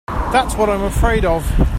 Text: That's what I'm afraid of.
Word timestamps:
That's 0.07 0.55
what 0.55 0.69
I'm 0.69 0.81
afraid 0.83 1.25
of. 1.25 1.67